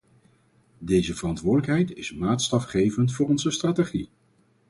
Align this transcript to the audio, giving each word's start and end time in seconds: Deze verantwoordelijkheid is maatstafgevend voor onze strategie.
Deze 0.77 1.15
verantwoordelijkheid 1.15 1.93
is 1.93 2.13
maatstafgevend 2.13 3.13
voor 3.13 3.27
onze 3.29 3.51
strategie. 3.51 4.09